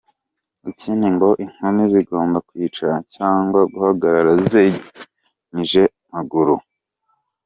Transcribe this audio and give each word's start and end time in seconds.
Ikindi 0.71 1.07
ngo 1.15 1.29
inkumi 1.43 1.81
zigomba 1.91 2.37
kwicara 2.47 2.95
cyangwa 3.13 3.59
guhagarara 3.71 4.31
zegeranije 4.51 5.81
amaguru. 6.09 6.55